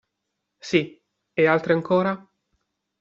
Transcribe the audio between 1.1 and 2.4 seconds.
e altri ancora?